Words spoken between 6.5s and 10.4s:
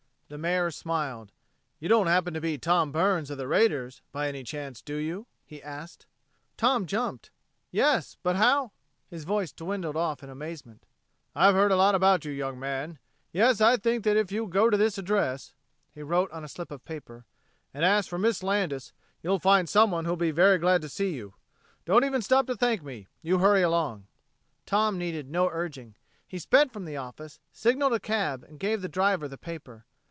Tom jumped. "Yes but how...." His voice dwindled off in